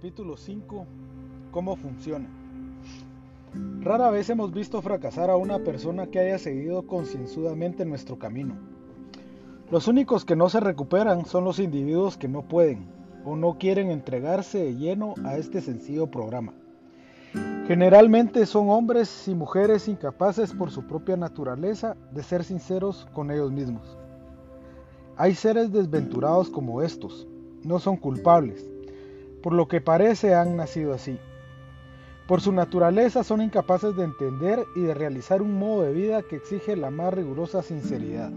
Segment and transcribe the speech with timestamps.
[0.00, 0.86] capítulo 5,
[1.50, 2.26] ¿cómo funciona?
[3.82, 8.54] Rara vez hemos visto fracasar a una persona que haya seguido concienzudamente nuestro camino.
[9.70, 12.88] Los únicos que no se recuperan son los individuos que no pueden
[13.26, 16.54] o no quieren entregarse de lleno a este sencillo programa.
[17.66, 23.52] Generalmente son hombres y mujeres incapaces por su propia naturaleza de ser sinceros con ellos
[23.52, 23.98] mismos.
[25.18, 27.28] Hay seres desventurados como estos,
[27.64, 28.64] no son culpables,
[29.42, 31.18] por lo que parece han nacido así.
[32.26, 36.36] Por su naturaleza son incapaces de entender y de realizar un modo de vida que
[36.36, 38.30] exige la más rigurosa sinceridad.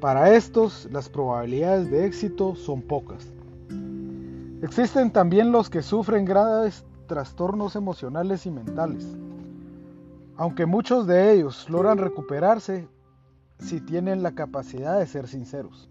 [0.00, 3.26] Para estos, las probabilidades de éxito son pocas.
[4.62, 9.04] Existen también los que sufren graves trastornos emocionales y mentales.
[10.36, 12.88] Aunque muchos de ellos logran recuperarse
[13.58, 15.89] si tienen la capacidad de ser sinceros.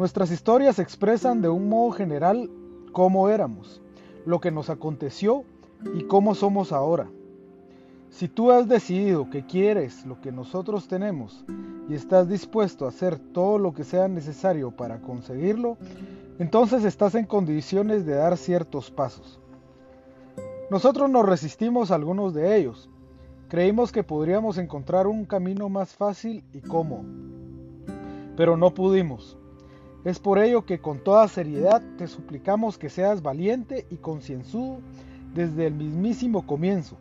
[0.00, 2.48] Nuestras historias expresan de un modo general
[2.90, 3.82] cómo éramos,
[4.24, 5.44] lo que nos aconteció
[5.94, 7.10] y cómo somos ahora.
[8.08, 11.44] Si tú has decidido que quieres lo que nosotros tenemos
[11.86, 15.76] y estás dispuesto a hacer todo lo que sea necesario para conseguirlo,
[16.38, 19.38] entonces estás en condiciones de dar ciertos pasos.
[20.70, 22.88] Nosotros nos resistimos a algunos de ellos.
[23.50, 27.04] Creímos que podríamos encontrar un camino más fácil y cómodo,
[28.34, 29.36] pero no pudimos.
[30.04, 34.78] Es por ello que con toda seriedad te suplicamos que seas valiente y concienzudo
[35.34, 36.96] desde el mismísimo comienzo.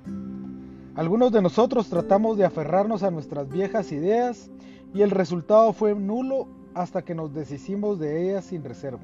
[0.96, 4.52] Algunos de nosotros tratamos de aferrarnos a nuestras viejas ideas
[4.94, 9.00] y el resultado fue nulo hasta que nos deshicimos de ellas sin reserva.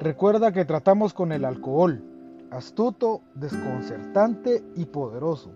[0.00, 2.02] Recuerda que tratamos con el alcohol,
[2.50, 5.50] astuto, desconcertante y poderoso.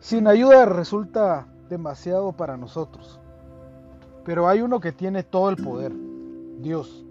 [0.00, 3.19] Sin ayuda resulta demasiado para nosotros.
[4.24, 5.92] Pero hay uno que tiene todo el poder,
[6.60, 7.04] Dios.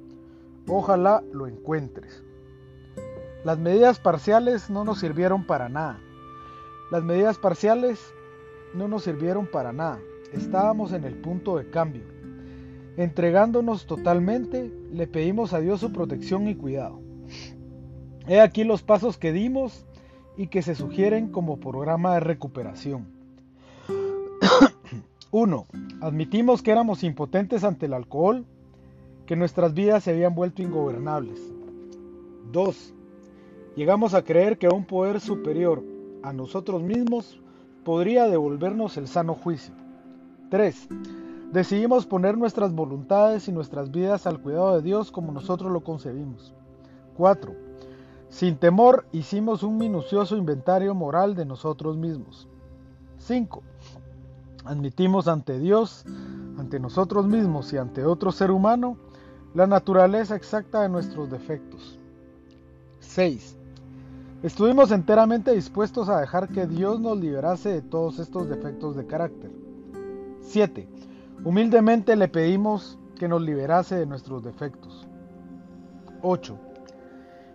[0.68, 2.24] Ojalá lo encuentres.
[3.44, 6.00] Las medidas parciales no nos sirvieron para nada.
[6.92, 8.14] Las medidas parciales
[8.74, 10.00] no nos sirvieron para nada.
[10.34, 12.04] Estábamos en el punto de cambio.
[12.98, 17.00] Entregándonos totalmente, le pedimos a Dios su protección y cuidado.
[18.28, 19.86] He aquí los pasos que dimos
[20.38, 23.19] y que se sugieren como programa de recuperación.
[25.32, 25.68] 1.
[26.02, 28.46] Admitimos que éramos impotentes ante el alcohol,
[29.28, 31.40] que nuestras vidas se habían vuelto ingobernables.
[32.52, 32.94] 2.
[33.76, 35.84] Llegamos a creer que un poder superior
[36.24, 37.40] a nosotros mismos
[37.84, 39.76] podría devolvernos el sano juicio.
[40.50, 40.88] 3.
[41.54, 46.56] Decidimos poner nuestras voluntades y nuestras vidas al cuidado de Dios como nosotros lo concebimos.
[47.18, 47.54] 4.
[48.30, 52.48] Sin temor hicimos un minucioso inventario moral de nosotros mismos.
[53.20, 53.62] 5.
[54.66, 56.06] Admitimos ante Dios,
[56.58, 58.98] ante nosotros mismos y ante otro ser humano
[59.54, 62.00] la naturaleza exacta de nuestros defectos.
[63.00, 63.58] 6.
[64.44, 69.52] Estuvimos enteramente dispuestos a dejar que Dios nos liberase de todos estos defectos de carácter.
[70.42, 70.88] 7.
[71.44, 75.08] Humildemente le pedimos que nos liberase de nuestros defectos.
[76.22, 76.58] 8.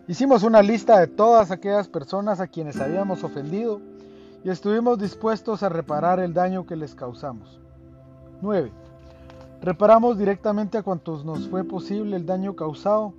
[0.09, 3.81] Hicimos una lista de todas aquellas personas a quienes habíamos ofendido
[4.45, 7.59] y estuvimos dispuestos a reparar el daño que les causamos.
[8.43, 8.71] 9.
[9.63, 13.15] Reparamos directamente a cuantos nos fue posible el daño causado,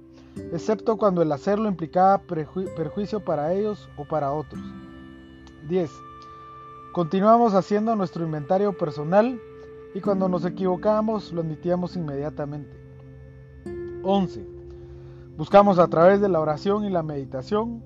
[0.54, 4.62] excepto cuando el hacerlo implicaba perjuicio para ellos o para otros.
[5.68, 5.90] 10.
[6.94, 9.42] Continuamos haciendo nuestro inventario personal
[9.96, 12.78] y cuando nos equivocábamos lo admitíamos inmediatamente.
[14.04, 14.46] 11.
[15.38, 17.82] Buscamos a través de la oración y la meditación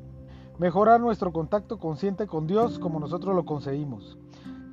[0.60, 4.18] mejorar nuestro contacto consciente con Dios como nosotros lo conseguimos,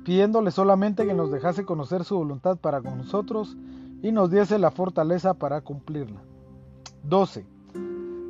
[0.03, 3.57] pidiéndole solamente que nos dejase conocer su voluntad para con nosotros
[4.03, 6.21] y nos diese la fortaleza para cumplirla.
[7.03, 7.45] 12.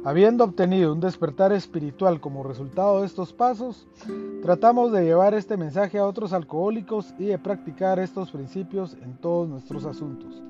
[0.06, 3.88] Habiendo obtenido un despertar espiritual como resultado de estos pasos,
[4.44, 9.50] tratamos de llevar este mensaje a otros alcohólicos y de practicar estos principios en todos
[9.50, 10.42] nuestros asuntos.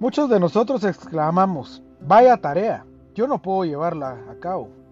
[0.00, 2.84] Muchos de nosotros exclamamos, vaya tarea,
[3.14, 4.83] yo no puedo llevarla a cabo.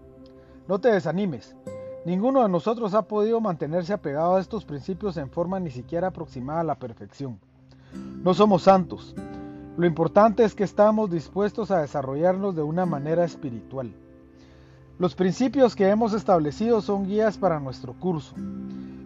[0.67, 1.55] No te desanimes.
[2.05, 6.61] Ninguno de nosotros ha podido mantenerse apegado a estos principios en forma ni siquiera aproximada
[6.61, 7.39] a la perfección.
[8.23, 9.13] No somos santos.
[9.77, 13.93] Lo importante es que estamos dispuestos a desarrollarnos de una manera espiritual.
[14.99, 18.35] Los principios que hemos establecido son guías para nuestro curso.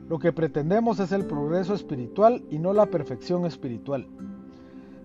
[0.09, 4.07] Lo que pretendemos es el progreso espiritual y no la perfección espiritual.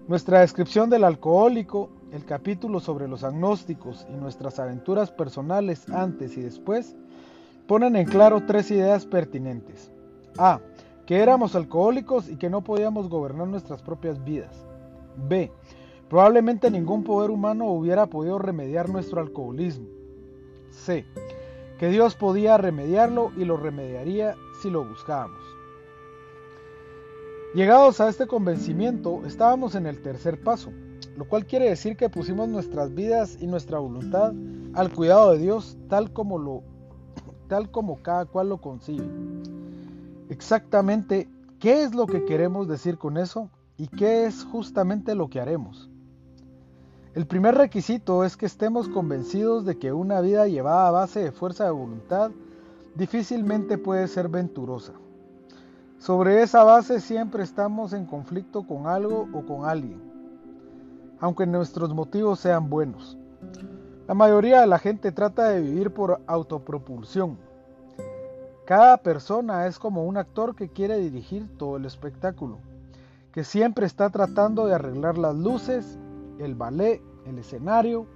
[0.08, 6.42] Nuestra descripción del alcohólico el capítulo sobre los agnósticos y nuestras aventuras personales antes y
[6.42, 6.94] después
[7.66, 9.90] ponen en claro tres ideas pertinentes.
[10.36, 10.60] A.
[11.06, 14.66] Que éramos alcohólicos y que no podíamos gobernar nuestras propias vidas.
[15.16, 15.50] B.
[16.08, 19.86] Probablemente ningún poder humano hubiera podido remediar nuestro alcoholismo.
[20.70, 21.06] C.
[21.78, 25.40] Que Dios podía remediarlo y lo remediaría si lo buscábamos.
[27.54, 30.72] Llegados a este convencimiento, estábamos en el tercer paso,
[31.16, 34.32] lo cual quiere decir que pusimos nuestras vidas y nuestra voluntad
[34.74, 36.62] al cuidado de Dios tal como lo
[37.48, 39.06] tal como cada cual lo concibe.
[40.28, 41.28] Exactamente,
[41.58, 45.90] ¿qué es lo que queremos decir con eso y qué es justamente lo que haremos?
[47.14, 51.32] El primer requisito es que estemos convencidos de que una vida llevada a base de
[51.32, 52.30] fuerza de voluntad
[52.94, 54.94] difícilmente puede ser venturosa.
[55.98, 60.11] Sobre esa base siempre estamos en conflicto con algo o con alguien,
[61.22, 63.16] aunque nuestros motivos sean buenos.
[64.08, 67.38] La mayoría de la gente trata de vivir por autopropulsión.
[68.66, 72.58] Cada persona es como un actor que quiere dirigir todo el espectáculo,
[73.32, 75.96] que siempre está tratando de arreglar las luces,
[76.40, 78.06] el ballet, el escenario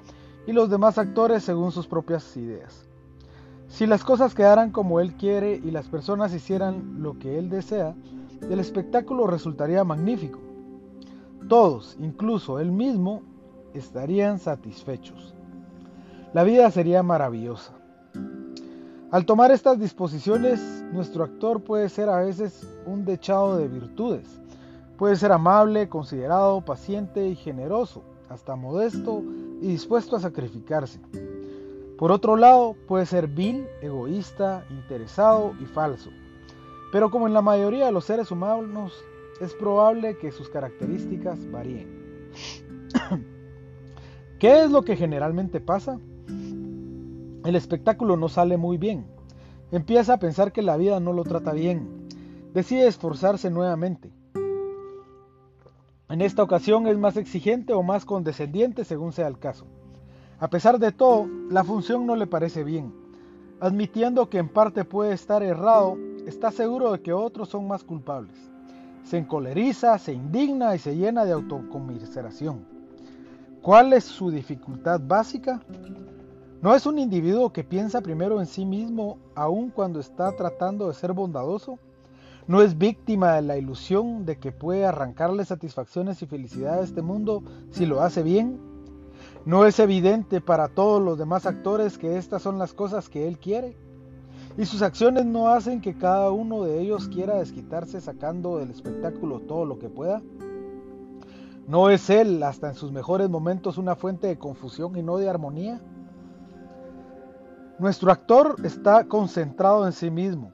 [0.44, 2.88] y los demás actores según sus propias ideas.
[3.68, 7.94] Si las cosas quedaran como él quiere y las personas hicieran lo que él desea,
[8.50, 10.45] el espectáculo resultaría magnífico.
[11.48, 13.22] Todos, incluso él mismo,
[13.74, 15.34] estarían satisfechos.
[16.32, 17.72] La vida sería maravillosa.
[19.10, 20.60] Al tomar estas disposiciones,
[20.92, 24.40] nuestro actor puede ser a veces un dechado de virtudes.
[24.98, 29.22] Puede ser amable, considerado, paciente y generoso, hasta modesto
[29.60, 31.00] y dispuesto a sacrificarse.
[31.98, 36.10] Por otro lado, puede ser vil, egoísta, interesado y falso.
[36.92, 38.92] Pero como en la mayoría de los seres humanos,
[39.40, 42.30] es probable que sus características varíen.
[44.38, 45.98] ¿Qué es lo que generalmente pasa?
[47.44, 49.06] El espectáculo no sale muy bien.
[49.70, 52.08] Empieza a pensar que la vida no lo trata bien.
[52.52, 54.10] Decide esforzarse nuevamente.
[56.08, 59.66] En esta ocasión es más exigente o más condescendiente según sea el caso.
[60.38, 62.94] A pesar de todo, la función no le parece bien.
[63.58, 65.96] Admitiendo que en parte puede estar errado,
[66.26, 68.36] está seguro de que otros son más culpables.
[69.06, 72.66] Se encoleriza, se indigna y se llena de autocomiseración.
[73.62, 75.60] ¿Cuál es su dificultad básica?
[76.60, 80.94] ¿No es un individuo que piensa primero en sí mismo aun cuando está tratando de
[80.94, 81.78] ser bondadoso?
[82.48, 87.00] ¿No es víctima de la ilusión de que puede arrancarle satisfacciones y felicidad a este
[87.00, 88.58] mundo si lo hace bien?
[89.44, 93.38] ¿No es evidente para todos los demás actores que estas son las cosas que él
[93.38, 93.76] quiere?
[94.58, 99.40] Y sus acciones no hacen que cada uno de ellos quiera desquitarse sacando del espectáculo
[99.40, 100.22] todo lo que pueda.
[101.66, 105.28] ¿No es él hasta en sus mejores momentos una fuente de confusión y no de
[105.28, 105.80] armonía?
[107.78, 110.52] Nuestro actor está concentrado en sí mismo.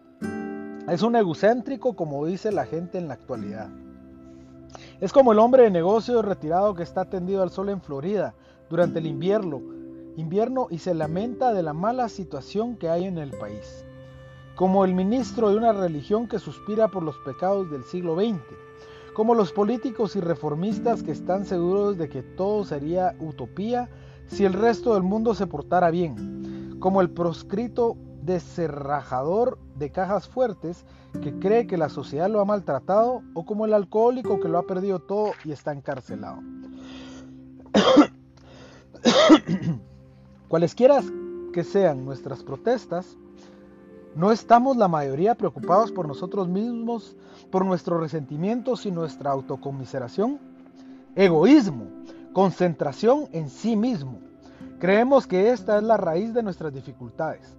[0.88, 3.68] Es un egocéntrico como dice la gente en la actualidad.
[5.00, 8.34] Es como el hombre de negocio retirado que está tendido al sol en Florida,
[8.68, 9.60] durante el invierno,
[10.16, 13.84] invierno y se lamenta de la mala situación que hay en el país,
[14.62, 18.38] como el ministro de una religión que suspira por los pecados del siglo XX,
[19.12, 23.90] como los políticos y reformistas que están seguros de que todo sería utopía
[24.28, 30.84] si el resto del mundo se portara bien, como el proscrito deserrajador de cajas fuertes
[31.20, 34.66] que cree que la sociedad lo ha maltratado o como el alcohólico que lo ha
[34.68, 36.38] perdido todo y está encarcelado.
[40.46, 41.02] Cualesquiera
[41.52, 43.16] que sean nuestras protestas,
[44.14, 47.16] no estamos la mayoría preocupados por nosotros mismos,
[47.50, 50.38] por nuestros resentimientos y nuestra autocomiseración.
[51.14, 51.86] Egoísmo,
[52.32, 54.18] concentración en sí mismo.
[54.78, 57.56] Creemos que esta es la raíz de nuestras dificultades.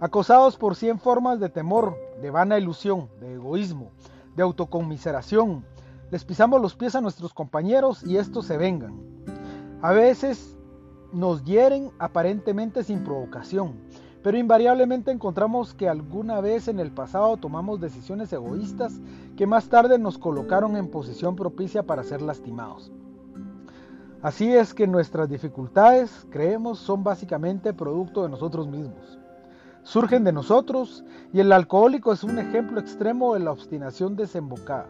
[0.00, 3.90] Acosados por cien formas de temor, de vana ilusión, de egoísmo,
[4.36, 5.64] de autocomiseración,
[6.10, 9.00] les pisamos los pies a nuestros compañeros y estos se vengan.
[9.82, 10.56] A veces
[11.12, 13.74] nos hieren aparentemente sin provocación,
[14.24, 18.98] pero invariablemente encontramos que alguna vez en el pasado tomamos decisiones egoístas
[19.36, 22.90] que más tarde nos colocaron en posición propicia para ser lastimados.
[24.22, 29.18] Así es que nuestras dificultades, creemos, son básicamente producto de nosotros mismos.
[29.82, 31.04] Surgen de nosotros
[31.34, 34.86] y el alcohólico es un ejemplo extremo de la obstinación desembocada,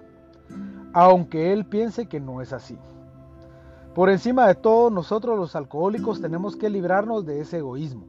[0.93, 2.79] aunque él piense que no es así.
[3.97, 8.07] Por encima de todo, nosotros los alcohólicos tenemos que librarnos de ese egoísmo.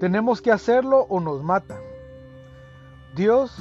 [0.00, 1.78] Tenemos que hacerlo o nos mata.
[3.14, 3.56] Dios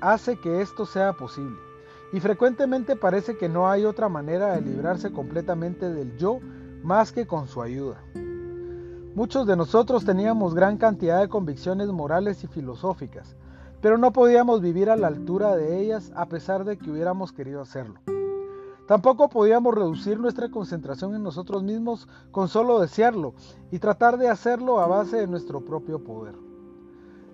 [0.00, 1.56] hace que esto sea posible.
[2.12, 6.38] Y frecuentemente parece que no hay otra manera de librarse completamente del yo
[6.82, 8.02] más que con su ayuda.
[9.14, 13.36] Muchos de nosotros teníamos gran cantidad de convicciones morales y filosóficas,
[13.80, 17.60] pero no podíamos vivir a la altura de ellas a pesar de que hubiéramos querido
[17.60, 18.00] hacerlo.
[18.86, 23.34] Tampoco podíamos reducir nuestra concentración en nosotros mismos con solo desearlo
[23.70, 26.34] y tratar de hacerlo a base de nuestro propio poder.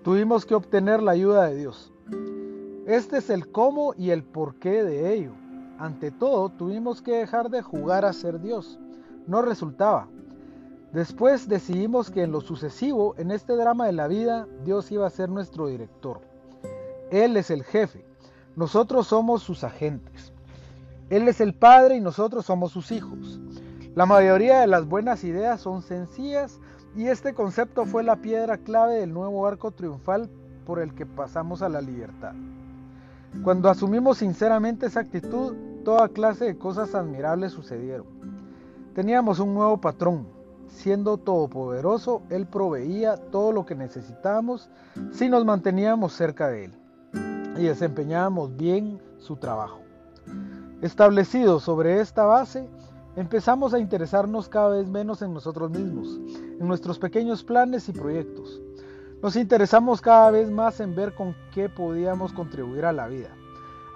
[0.05, 1.93] Tuvimos que obtener la ayuda de Dios.
[2.87, 5.33] Este es el cómo y el porqué de ello.
[5.79, 8.79] Ante todo, tuvimos que dejar de jugar a ser Dios.
[9.27, 10.09] No resultaba.
[10.93, 15.11] Después decidimos que en lo sucesivo, en este drama de la vida, Dios iba a
[15.11, 16.21] ser nuestro director.
[17.11, 18.05] Él es el jefe.
[18.57, 20.33] Nosotros somos sus agentes.
[21.11, 23.41] Él es el padre y nosotros somos sus hijos.
[23.95, 26.61] La mayoría de las buenas ideas son sencillas
[26.95, 30.29] y este concepto fue la piedra clave del nuevo arco triunfal
[30.67, 32.35] por el que pasamos a la libertad.
[33.43, 38.07] Cuando asumimos sinceramente esa actitud, toda clase de cosas admirables sucedieron.
[38.95, 40.27] Teníamos un nuevo patrón.
[40.69, 44.69] Siendo todopoderoso, Él proveía todo lo que necesitábamos
[45.13, 46.73] si nos manteníamos cerca de Él
[47.57, 49.81] y desempeñábamos bien su trabajo.
[50.81, 52.69] Establecidos sobre esta base,
[53.17, 56.21] empezamos a interesarnos cada vez menos en nosotros mismos,
[56.61, 58.61] en nuestros pequeños planes y proyectos.
[59.21, 63.31] Nos interesamos cada vez más en ver con qué podíamos contribuir a la vida.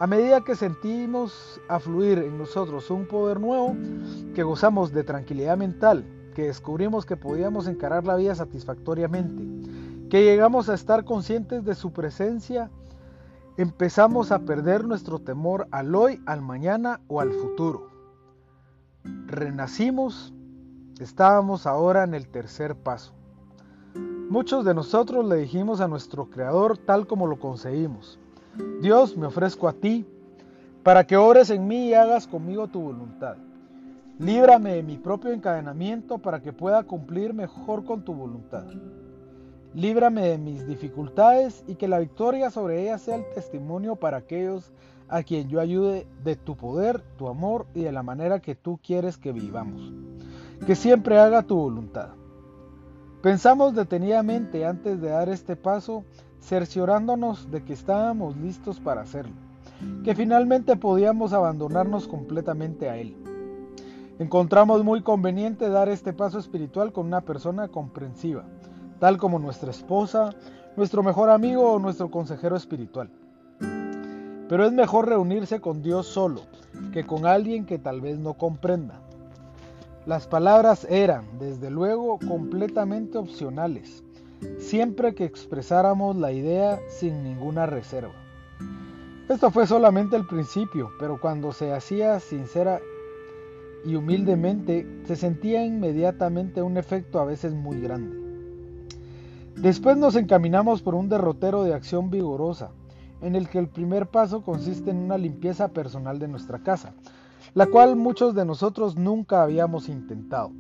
[0.01, 3.77] A medida que sentimos afluir en nosotros un poder nuevo,
[4.35, 10.69] que gozamos de tranquilidad mental, que descubrimos que podíamos encarar la vida satisfactoriamente, que llegamos
[10.69, 12.71] a estar conscientes de su presencia,
[13.57, 17.91] empezamos a perder nuestro temor al hoy, al mañana o al futuro.
[19.27, 20.33] Renacimos,
[21.01, 23.13] estábamos ahora en el tercer paso.
[24.31, 28.19] Muchos de nosotros le dijimos a nuestro Creador tal como lo conseguimos.
[28.81, 30.07] Dios, me ofrezco a ti,
[30.83, 33.37] para que ores en mí y hagas conmigo tu voluntad.
[34.19, 38.65] Líbrame de mi propio encadenamiento para que pueda cumplir mejor con tu voluntad.
[39.75, 44.71] Líbrame de mis dificultades y que la victoria sobre ellas sea el testimonio para aquellos
[45.09, 48.79] a quien yo ayude de tu poder, tu amor y de la manera que tú
[48.83, 49.93] quieres que vivamos.
[50.67, 52.11] Que siempre haga tu voluntad.
[53.23, 56.05] Pensamos detenidamente antes de dar este paso,
[56.41, 59.37] cerciorándonos de que estábamos listos para hacerlo,
[60.03, 63.17] que finalmente podíamos abandonarnos completamente a Él.
[64.19, 68.45] Encontramos muy conveniente dar este paso espiritual con una persona comprensiva,
[69.03, 70.33] tal como nuestra esposa,
[70.77, 73.11] nuestro mejor amigo o nuestro consejero espiritual.
[74.49, 76.43] Pero es mejor reunirse con Dios solo
[76.93, 79.01] que con alguien que tal vez no comprenda.
[80.07, 84.05] Las palabras eran, desde luego, completamente opcionales,
[84.61, 88.15] siempre que expresáramos la idea sin ninguna reserva.
[89.29, 92.81] Esto fue solamente el principio, pero cuando se hacía sincera
[93.85, 98.22] y humildemente, se sentía inmediatamente un efecto a veces muy grande.
[99.57, 102.71] Después nos encaminamos por un derrotero de acción vigorosa,
[103.21, 106.95] en el que el primer paso consiste en una limpieza personal de nuestra casa,
[107.55, 110.51] la cual muchos de nosotros nunca habíamos intentado.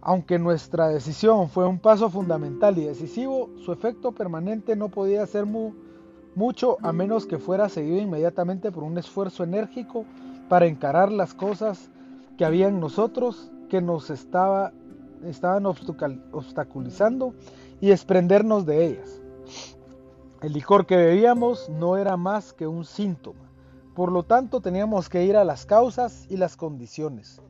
[0.00, 5.46] Aunque nuestra decisión fue un paso fundamental y decisivo, su efecto permanente no podía ser
[6.34, 10.04] mucho a menos que fuera seguido inmediatamente por un esfuerzo enérgico
[10.48, 11.90] para encarar las cosas
[12.36, 14.72] que había en nosotros que nos estaba
[15.24, 17.34] estaban obstaculizando
[17.80, 19.20] y desprendernos de ellas.
[20.42, 23.44] El licor que bebíamos no era más que un síntoma,
[23.94, 27.40] por lo tanto teníamos que ir a las causas y las condiciones.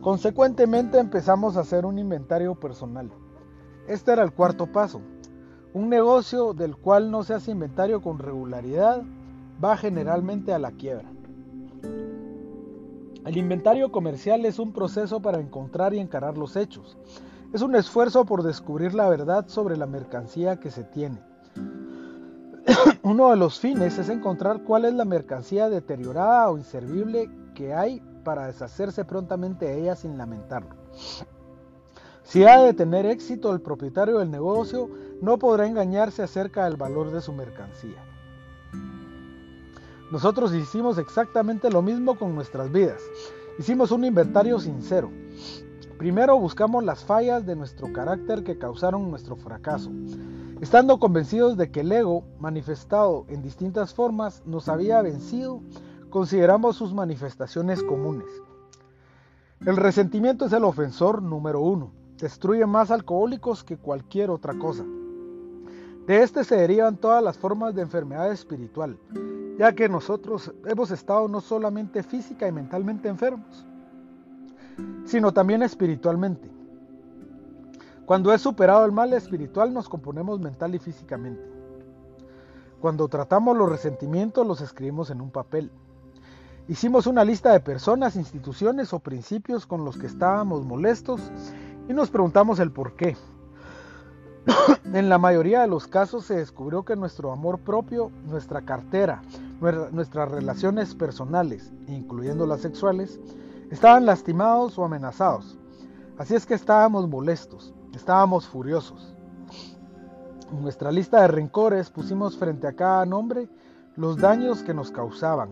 [0.00, 3.10] Consecuentemente empezamos a hacer un inventario personal.
[3.86, 5.00] Este era el cuarto paso.
[5.74, 9.02] Un negocio del cual no se hace inventario con regularidad
[9.62, 11.10] va generalmente a la quiebra.
[13.24, 16.98] El inventario comercial es un proceso para encontrar y encarar los hechos.
[17.52, 21.22] Es un esfuerzo por descubrir la verdad sobre la mercancía que se tiene.
[23.02, 28.02] Uno de los fines es encontrar cuál es la mercancía deteriorada o inservible que hay
[28.24, 30.74] para deshacerse prontamente de ella sin lamentarlo.
[32.24, 34.88] Si ha de tener éxito el propietario del negocio,
[35.20, 38.02] no podrá engañarse acerca del valor de su mercancía.
[40.12, 43.00] Nosotros hicimos exactamente lo mismo con nuestras vidas.
[43.58, 45.10] Hicimos un inventario sincero.
[45.96, 49.90] Primero buscamos las fallas de nuestro carácter que causaron nuestro fracaso.
[50.60, 55.62] Estando convencidos de que el ego, manifestado en distintas formas, nos había vencido,
[56.10, 58.28] consideramos sus manifestaciones comunes.
[59.64, 61.90] El resentimiento es el ofensor número uno.
[62.18, 64.84] Destruye más alcohólicos que cualquier otra cosa.
[66.06, 68.98] De este se derivan todas las formas de enfermedad espiritual
[69.58, 73.64] ya que nosotros hemos estado no solamente física y mentalmente enfermos,
[75.04, 76.50] sino también espiritualmente.
[78.06, 81.42] Cuando es superado el mal espiritual nos componemos mental y físicamente.
[82.80, 85.70] Cuando tratamos los resentimientos los escribimos en un papel.
[86.68, 91.20] Hicimos una lista de personas, instituciones o principios con los que estábamos molestos
[91.88, 93.16] y nos preguntamos el por qué.
[94.92, 99.22] en la mayoría de los casos se descubrió que nuestro amor propio, nuestra cartera,
[99.92, 103.20] nuestras relaciones personales, incluyendo las sexuales,
[103.70, 105.58] estaban lastimados o amenazados.
[106.18, 109.14] Así es que estábamos molestos, estábamos furiosos.
[110.52, 113.48] En nuestra lista de rencores pusimos frente a cada nombre
[113.96, 115.50] los daños que nos causaban.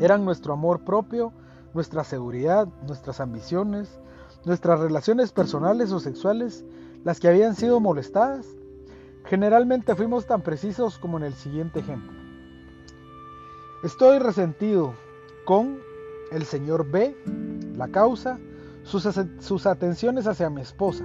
[0.00, 1.32] Eran nuestro amor propio,
[1.74, 4.00] nuestra seguridad, nuestras ambiciones,
[4.44, 6.64] nuestras relaciones personales o sexuales
[7.04, 8.46] las que habían sido molestadas.
[9.24, 12.12] Generalmente fuimos tan precisos como en el siguiente ejemplo.
[13.84, 14.94] Estoy resentido
[15.44, 15.78] con
[16.30, 17.16] el señor B,
[17.76, 18.38] la causa,
[18.84, 19.08] sus,
[19.40, 21.04] sus, atenciones hacia mi esposa.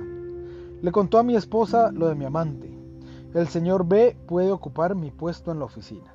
[0.82, 2.72] Le contó a mi esposa lo de mi amante.
[3.34, 6.14] El señor B puede ocupar mi puesto en la oficina.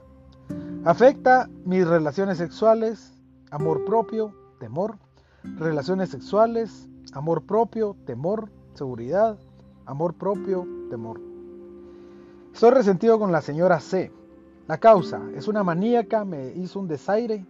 [0.85, 3.13] Afecta mis relaciones sexuales,
[3.51, 4.99] amor propio, temor,
[5.43, 9.39] relaciones sexuales, amor propio, temor, seguridad,
[9.87, 11.21] amor propio, temor.
[12.53, 14.13] Estoy resentido con la señora C.
[14.69, 17.45] La causa es una maníaca, me hizo un desaire,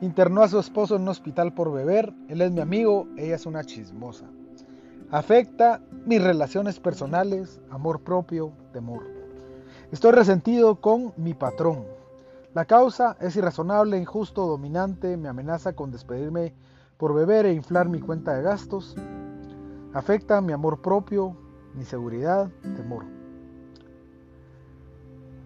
[0.00, 3.46] internó a su esposo en un hospital por beber, él es mi amigo, ella es
[3.46, 4.26] una chismosa.
[5.10, 9.02] Afecta mis relaciones personales, amor propio, temor.
[9.90, 11.84] Estoy resentido con mi patrón.
[12.54, 16.54] La causa es irrazonable, injusto, dominante, me amenaza con despedirme
[16.98, 18.96] por beber e inflar mi cuenta de gastos.
[19.94, 21.36] Afecta mi amor propio,
[21.78, 23.04] mi seguridad, temor.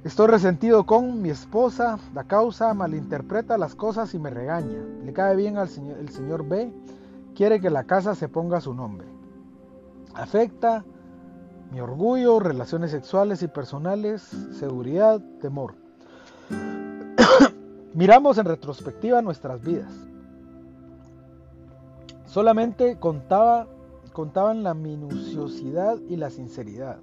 [0.02, 4.82] Estoy resentido con mi esposa, la causa malinterpreta las cosas y me regaña.
[5.04, 6.72] Le cae bien al señor, el señor B,
[7.36, 9.06] quiere que la casa se ponga su nombre.
[10.14, 10.84] Afecta
[11.70, 14.22] mi orgullo, relaciones sexuales y personales,
[14.58, 15.74] seguridad, temor.
[17.94, 19.92] Miramos en retrospectiva nuestras vidas.
[22.24, 23.66] Solamente contaba
[24.12, 27.00] contaban la minuciosidad y la sinceridad.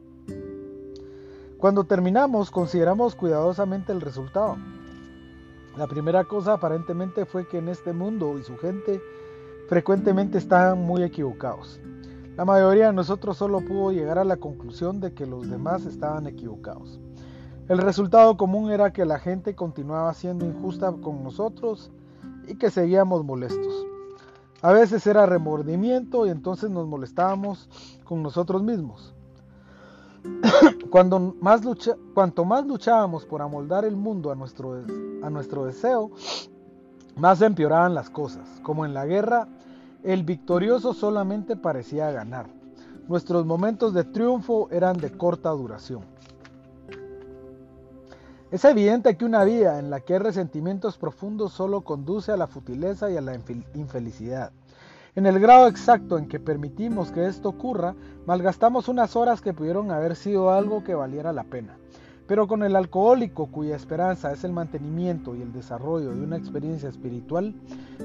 [1.57, 4.55] Cuando terminamos, consideramos cuidadosamente el resultado.
[5.77, 9.01] La primera cosa aparentemente fue que en este mundo y su gente
[9.67, 11.79] frecuentemente estaban muy equivocados.
[12.37, 16.27] La mayoría de nosotros solo pudo llegar a la conclusión de que los demás estaban
[16.27, 16.99] equivocados.
[17.67, 21.91] El resultado común era que la gente continuaba siendo injusta con nosotros
[22.47, 23.85] y que seguíamos molestos.
[24.61, 27.69] A veces era remordimiento y entonces nos molestábamos
[28.03, 29.13] con nosotros mismos.
[30.89, 34.83] Cuanto más luchábamos por amoldar el mundo a nuestro,
[35.23, 36.11] a nuestro deseo,
[37.15, 38.47] más empeoraban las cosas.
[38.61, 39.47] Como en la guerra,
[40.03, 42.47] el victorioso solamente parecía ganar.
[43.07, 46.03] Nuestros momentos de triunfo eran de corta duración.
[48.51, 52.47] Es evidente que una vida en la que hay resentimientos profundos solo conduce a la
[52.47, 53.37] futileza y a la
[53.75, 54.51] infelicidad.
[55.15, 57.93] En el grado exacto en que permitimos que esto ocurra,
[58.25, 61.77] malgastamos unas horas que pudieron haber sido algo que valiera la pena.
[62.25, 66.89] Pero con el alcohólico cuya esperanza es el mantenimiento y el desarrollo de una experiencia
[66.89, 67.53] espiritual,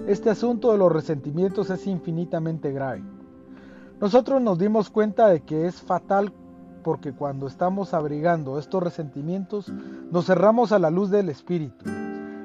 [0.07, 3.03] este asunto de los resentimientos es infinitamente grave.
[3.99, 6.35] Nosotros nos dimos cuenta de que es fatal
[6.85, 9.69] porque cuando estamos abrigando estos resentimientos
[10.13, 11.87] nos cerramos a la luz del espíritu.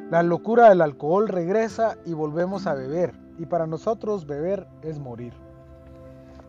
[0.09, 5.33] La locura del alcohol regresa y volvemos a beber, y para nosotros beber es morir.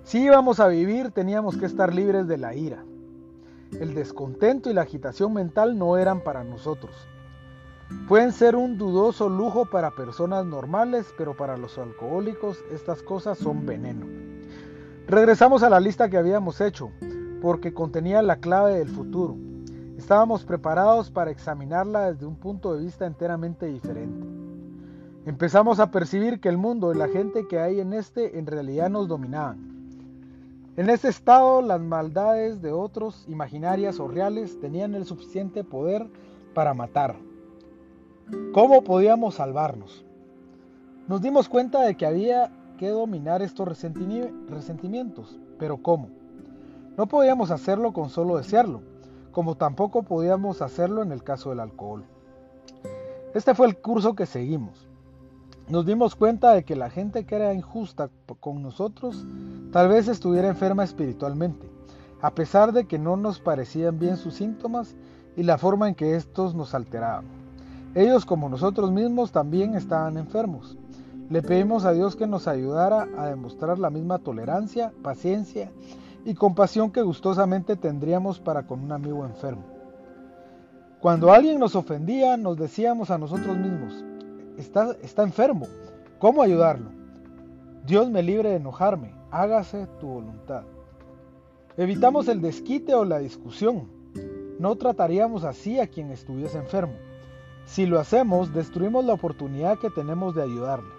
[0.04, 2.82] Si íbamos a vivir teníamos que estar libres de la ira.
[3.78, 6.94] El descontento y la agitación mental no eran para nosotros.
[8.08, 13.66] Pueden ser un dudoso lujo para personas normales, pero para los alcohólicos estas cosas son
[13.66, 14.06] veneno.
[15.06, 16.92] Regresamos a la lista que habíamos hecho
[17.40, 19.36] porque contenía la clave del futuro.
[19.96, 24.26] Estábamos preparados para examinarla desde un punto de vista enteramente diferente.
[25.26, 28.88] Empezamos a percibir que el mundo y la gente que hay en este en realidad
[28.88, 29.58] nos dominaban.
[30.76, 36.06] En este estado las maldades de otros, imaginarias o reales, tenían el suficiente poder
[36.54, 37.16] para matar.
[38.52, 40.04] ¿Cómo podíamos salvarnos?
[41.08, 46.19] Nos dimos cuenta de que había que dominar estos resentimientos, pero ¿cómo?
[47.00, 48.82] No podíamos hacerlo con solo desearlo,
[49.32, 52.04] como tampoco podíamos hacerlo en el caso del alcohol.
[53.32, 54.86] Este fue el curso que seguimos.
[55.70, 58.10] Nos dimos cuenta de que la gente que era injusta
[58.40, 59.24] con nosotros
[59.72, 61.70] tal vez estuviera enferma espiritualmente,
[62.20, 64.94] a pesar de que no nos parecían bien sus síntomas
[65.38, 67.24] y la forma en que estos nos alteraban.
[67.94, 70.76] Ellos como nosotros mismos también estaban enfermos.
[71.30, 75.70] Le pedimos a Dios que nos ayudara a demostrar la misma tolerancia, paciencia
[76.24, 79.64] y compasión que gustosamente tendríamos para con un amigo enfermo.
[81.00, 84.04] Cuando alguien nos ofendía, nos decíamos a nosotros mismos,
[84.58, 85.66] está, está enfermo.
[86.18, 86.90] ¿Cómo ayudarlo?
[87.86, 90.64] Dios me libre de enojarme, hágase tu voluntad.
[91.76, 93.88] Evitamos el desquite o la discusión.
[94.58, 96.92] No trataríamos así a quien estuviese enfermo.
[97.64, 100.90] Si lo hacemos, destruimos la oportunidad que tenemos de ayudarle.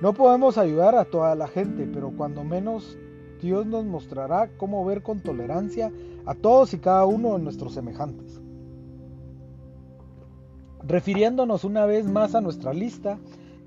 [0.00, 2.96] No podemos ayudar a toda la gente, pero cuando menos
[3.40, 5.92] Dios nos mostrará cómo ver con tolerancia
[6.26, 8.40] a todos y cada uno de nuestros semejantes.
[10.82, 13.18] Refiriéndonos una vez más a nuestra lista,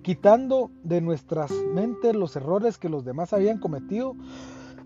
[0.02, 4.16] quitando de nuestras mentes los errores que los demás habían cometido,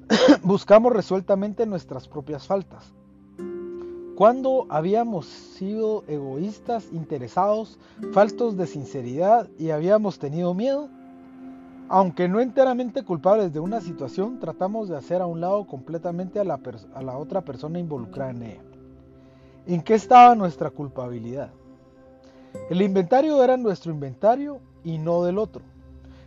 [0.43, 2.93] buscamos resueltamente nuestras propias faltas.
[4.15, 7.77] Cuando habíamos sido egoístas, interesados,
[8.13, 10.89] faltos de sinceridad y habíamos tenido miedo,
[11.89, 16.43] aunque no enteramente culpables de una situación, tratamos de hacer a un lado completamente a
[16.43, 18.61] la, otra persona involucrada en ella.
[19.65, 21.51] ¿En qué estaba nuestra culpabilidad?
[22.69, 25.61] El inventario era nuestro inventario y no del otro.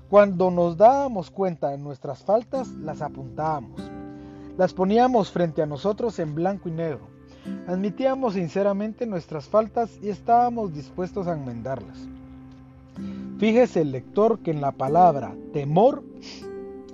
[0.09, 3.81] Cuando nos dábamos cuenta de nuestras faltas, las apuntábamos.
[4.57, 7.09] Las poníamos frente a nosotros en blanco y negro.
[7.67, 11.99] Admitíamos sinceramente nuestras faltas y estábamos dispuestos a enmendarlas.
[13.41, 16.03] Fíjese el lector que en la palabra temor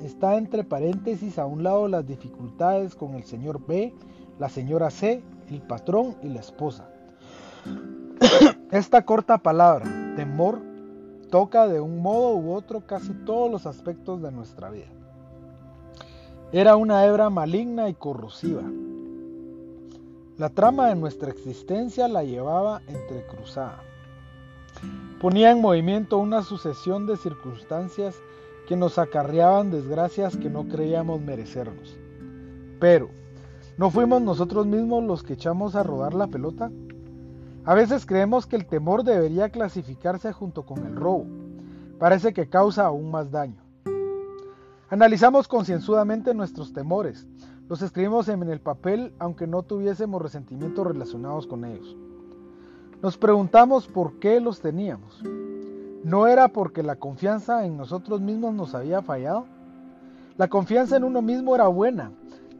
[0.04, 3.92] está entre paréntesis a un lado las dificultades con el señor B,
[4.38, 6.88] la señora C, el patrón y la esposa.
[8.70, 10.60] Esta corta palabra, temor,
[11.32, 14.92] toca de un modo u otro casi todos los aspectos de nuestra vida.
[16.52, 18.62] Era una hebra maligna y corrosiva.
[20.38, 23.82] La trama de nuestra existencia la llevaba entrecruzada.
[25.20, 28.16] Ponía en movimiento una sucesión de circunstancias
[28.66, 31.96] que nos acarreaban desgracias que no creíamos merecernos.
[32.78, 33.08] Pero,
[33.78, 36.70] ¿no fuimos nosotros mismos los que echamos a rodar la pelota?
[37.64, 41.26] A veces creemos que el temor debería clasificarse junto con el robo.
[41.98, 43.62] Parece que causa aún más daño.
[44.88, 47.26] Analizamos concienzudamente nuestros temores.
[47.68, 51.96] Los escribimos en el papel aunque no tuviésemos resentimientos relacionados con ellos.
[53.02, 55.22] Nos preguntamos por qué los teníamos.
[56.02, 59.44] ¿No era porque la confianza en nosotros mismos nos había fallado?
[60.38, 62.10] La confianza en uno mismo era buena,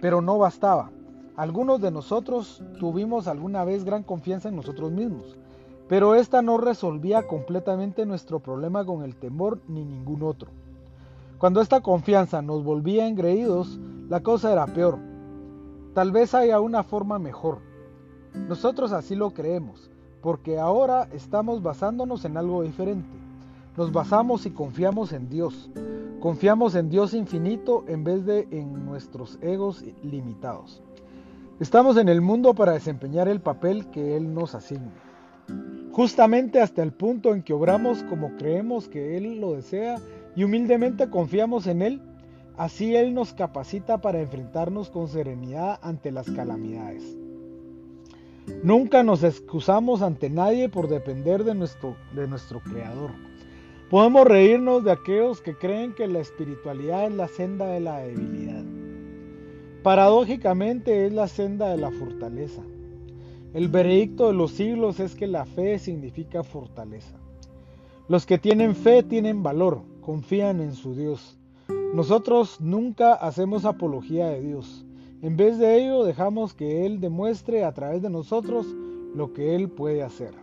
[0.01, 0.90] pero no bastaba.
[1.37, 5.38] Algunos de nosotros tuvimos alguna vez gran confianza en nosotros mismos,
[5.88, 10.51] pero esta no resolvía completamente nuestro problema con el temor ni ningún otro.
[11.38, 14.99] Cuando esta confianza nos volvía engreídos, la cosa era peor.
[15.94, 17.59] Tal vez haya una forma mejor.
[18.35, 19.90] Nosotros así lo creemos,
[20.27, 23.17] porque ahora estamos basándonos en algo diferente.
[23.77, 25.71] Nos basamos y confiamos en Dios.
[26.19, 30.83] Confiamos en Dios infinito en vez de en nuestros egos limitados.
[31.61, 34.91] Estamos en el mundo para desempeñar el papel que Él nos asigna.
[35.93, 40.01] Justamente hasta el punto en que obramos como creemos que Él lo desea
[40.35, 42.03] y humildemente confiamos en Él,
[42.57, 47.17] así Él nos capacita para enfrentarnos con serenidad ante las calamidades.
[48.66, 53.12] Nunca nos excusamos ante nadie por depender de nuestro, de nuestro Creador.
[53.88, 58.64] Podemos reírnos de aquellos que creen que la espiritualidad es la senda de la debilidad.
[59.85, 62.61] Paradójicamente es la senda de la fortaleza.
[63.55, 67.16] El veredicto de los siglos es que la fe significa fortaleza.
[68.09, 71.38] Los que tienen fe tienen valor, confían en su Dios.
[71.94, 74.86] Nosotros nunca hacemos apología de Dios.
[75.22, 78.66] En vez de ello dejamos que Él demuestre a través de nosotros
[79.14, 80.35] lo que Él puede hacer.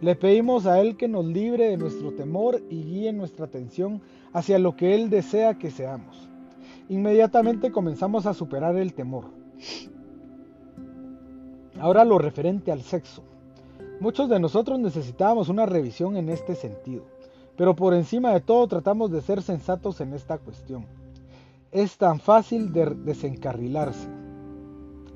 [0.00, 4.00] Le pedimos a Él que nos libre de nuestro temor y guíe nuestra atención
[4.32, 6.28] hacia lo que Él desea que seamos
[6.88, 9.24] inmediatamente comenzamos a superar el temor.
[11.78, 13.22] Ahora lo referente al sexo.
[14.00, 17.04] Muchos de nosotros necesitábamos una revisión en este sentido,
[17.56, 20.86] pero por encima de todo tratamos de ser sensatos en esta cuestión.
[21.70, 24.08] Es tan fácil de desencarrilarse.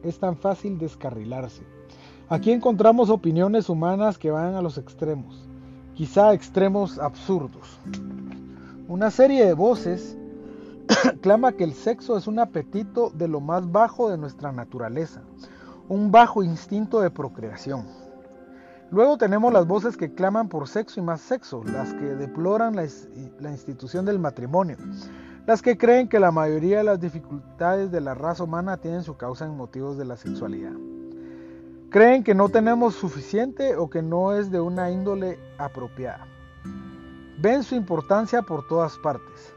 [0.02, 1.62] Es tan fácil descarrilarse.
[2.28, 5.48] Aquí encontramos opiniones humanas que van a los extremos,
[5.94, 7.78] quizá extremos absurdos.
[8.86, 10.18] Una serie de voces
[11.22, 15.22] clama que el sexo es un apetito de lo más bajo de nuestra naturaleza,
[15.88, 17.86] un bajo instinto de procreación.
[18.90, 23.50] Luego tenemos las voces que claman por sexo y más sexo, las que deploran la
[23.50, 24.76] institución del matrimonio,
[25.46, 29.16] las que creen que la mayoría de las dificultades de la raza humana tienen su
[29.16, 30.72] causa en motivos de la sexualidad.
[31.90, 36.26] Creen que no tenemos suficiente o que no es de una índole apropiada.
[37.38, 39.52] Ven su importancia por todas partes.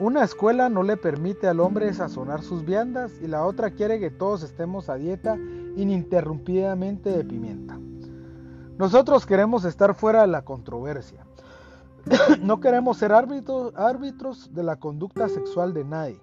[0.00, 4.10] Una escuela no le permite al hombre sazonar sus viandas y la otra quiere que
[4.10, 5.36] todos estemos a dieta
[5.76, 7.78] ininterrumpidamente de pimienta.
[8.76, 11.26] Nosotros queremos estar fuera de la controversia.
[12.42, 16.20] no queremos ser árbitros, de la conducta sexual de nadie.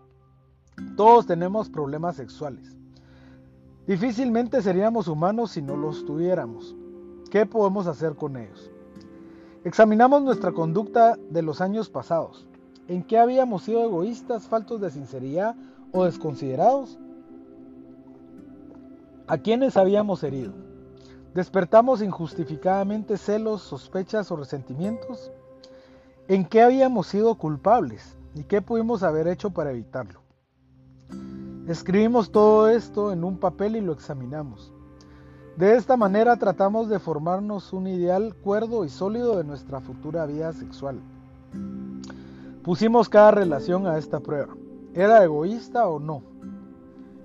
[0.95, 2.75] Todos tenemos problemas sexuales.
[3.87, 6.75] Difícilmente seríamos humanos si no los tuviéramos.
[7.31, 8.71] ¿Qué podemos hacer con ellos?
[9.63, 12.47] Examinamos nuestra conducta de los años pasados.
[12.87, 15.55] ¿En qué habíamos sido egoístas, faltos de sinceridad
[15.91, 16.97] o desconsiderados?
[19.27, 20.53] ¿A quiénes habíamos herido?
[21.33, 25.31] ¿Despertamos injustificadamente celos, sospechas o resentimientos?
[26.29, 30.19] ¿En qué habíamos sido culpables y qué pudimos haber hecho para evitarlo?
[31.69, 34.73] Escribimos todo esto en un papel y lo examinamos.
[35.55, 40.51] De esta manera tratamos de formarnos un ideal cuerdo y sólido de nuestra futura vida
[40.51, 40.99] sexual.
[42.61, 44.53] Pusimos cada relación a esta prueba.
[44.93, 46.23] ¿Era egoísta o no?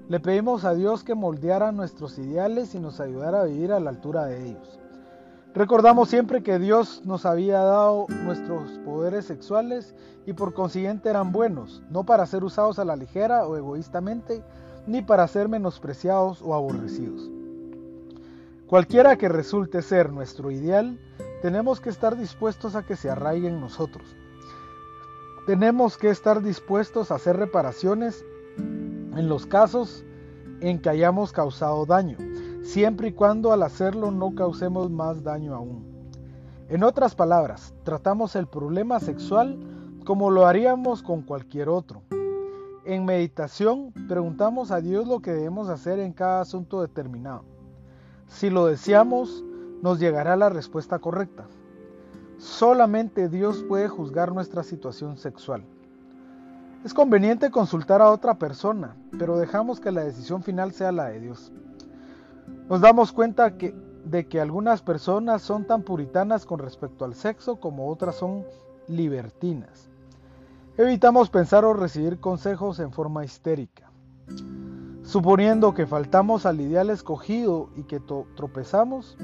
[0.08, 3.90] Le pedimos a Dios que moldeara nuestros ideales y nos ayudara a vivir a la
[3.90, 4.78] altura de ellos.
[5.54, 11.82] Recordamos siempre que Dios nos había dado nuestros poderes sexuales y por consiguiente eran buenos,
[11.90, 14.42] no para ser usados a la ligera o egoístamente,
[14.86, 17.30] ni para ser menospreciados o aborrecidos.
[18.66, 20.98] Cualquiera que resulte ser nuestro ideal,
[21.42, 24.16] tenemos que estar dispuestos a que se arraigue en nosotros.
[25.46, 28.24] Tenemos que estar dispuestos a hacer reparaciones
[28.56, 30.02] en los casos
[30.60, 32.16] en que hayamos causado daño,
[32.62, 35.84] siempre y cuando al hacerlo no causemos más daño aún.
[36.68, 39.58] En otras palabras, tratamos el problema sexual
[40.04, 42.02] como lo haríamos con cualquier otro.
[42.84, 47.44] En meditación preguntamos a Dios lo que debemos hacer en cada asunto determinado.
[48.26, 49.44] Si lo deseamos,
[49.82, 51.46] nos llegará la respuesta correcta.
[52.38, 55.64] Solamente Dios puede juzgar nuestra situación sexual.
[56.84, 61.20] Es conveniente consultar a otra persona, pero dejamos que la decisión final sea la de
[61.20, 61.52] Dios.
[62.68, 63.50] Nos damos cuenta
[64.04, 68.44] de que algunas personas son tan puritanas con respecto al sexo como otras son
[68.88, 69.88] libertinas.
[70.76, 73.90] Evitamos pensar o recibir consejos en forma histérica.
[75.02, 79.18] Suponiendo que faltamos al ideal escogido y que tropezamos,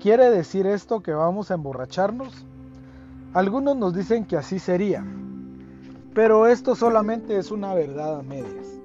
[0.00, 2.46] ¿quiere decir esto que vamos a emborracharnos?
[3.34, 5.04] Algunos nos dicen que así sería,
[6.14, 8.80] pero esto solamente es una verdad a medias.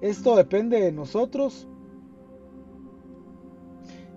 [0.00, 1.67] Esto depende de nosotros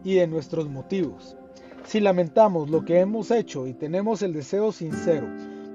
[0.03, 1.35] y de nuestros motivos.
[1.83, 5.27] Si lamentamos lo que hemos hecho y tenemos el deseo sincero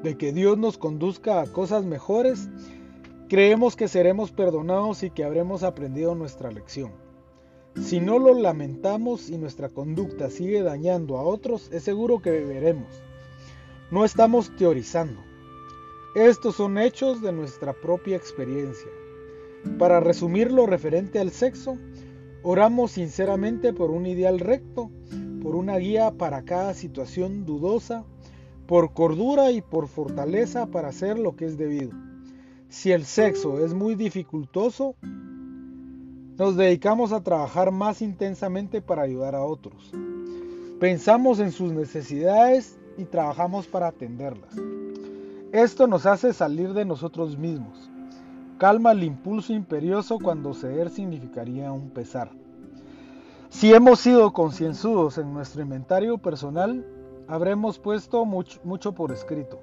[0.02, 2.48] de que Dios nos conduzca a cosas mejores,
[3.28, 6.92] creemos que seremos perdonados y que habremos aprendido nuestra lección.
[7.82, 12.88] Si no lo lamentamos y nuestra conducta sigue dañando a otros, es seguro que beberemos.
[13.90, 15.20] No estamos teorizando.
[16.14, 18.88] Estos son hechos de nuestra propia experiencia.
[19.78, 21.76] Para resumir lo referente al sexo,
[22.48, 24.88] oramos sinceramente por un ideal recto,
[25.42, 28.04] por una guía para cada situación dudosa,
[28.68, 31.90] por cordura y por fortaleza para hacer lo que es debido.
[32.68, 34.94] Si el sexo es muy dificultoso,
[36.38, 39.90] nos dedicamos a trabajar más intensamente para ayudar a otros.
[40.78, 44.54] Pensamos en sus necesidades y trabajamos para atenderlas.
[45.50, 47.85] Esto nos hace salir de nosotros mismos.
[48.58, 52.30] Calma el impulso imperioso cuando ceder significaría un pesar.
[53.50, 56.84] Si hemos sido concienzudos en nuestro inventario personal,
[57.28, 59.60] habremos puesto mucho, mucho, por escrito.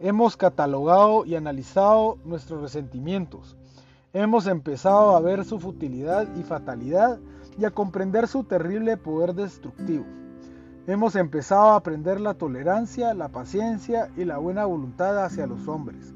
[0.00, 3.58] Hemos catalogado y analizado nuestros resentimientos.
[4.14, 7.18] Hemos empezado a ver su futilidad y fatalidad
[7.58, 10.06] y a comprender su terrible poder destructivo.
[10.86, 16.14] Hemos empezado a aprender la tolerancia, la paciencia y la buena voluntad hacia los hombres,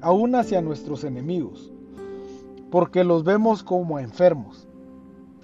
[0.00, 1.70] aún hacia nuestros enemigos,
[2.70, 4.66] porque los vemos como enfermos.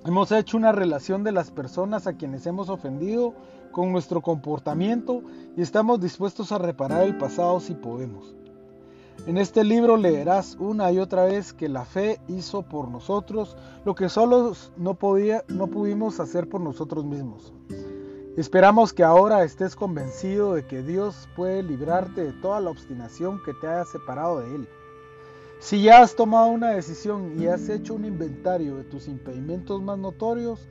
[0.05, 3.35] Hemos hecho una relación de las personas a quienes hemos ofendido
[3.73, 5.23] con nuestro comportamiento
[5.57, 8.35] y estamos dispuestos a reparar el pasado si podemos.
[9.27, 13.95] En este libro leerás una y otra vez que la fe hizo por nosotros lo
[13.95, 17.53] que solos no, podía, no pudimos hacer por nosotros mismos.
[18.37, 23.55] Esperamos que ahora estés convencido de que Dios puede librarte de toda la obstinación que
[23.55, 24.69] te haya separado de Él.
[25.59, 29.99] Si ya has tomado una decisión y has hecho un inventario de tus impedimentos más
[29.99, 30.69] notorios,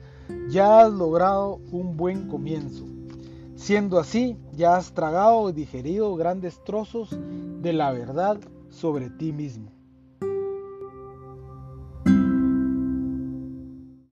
[0.48, 2.84] ya has logrado un buen comienzo.
[3.56, 7.18] Siendo así, ya has tragado y digerido grandes trozos
[7.62, 9.75] de la verdad sobre ti mismo.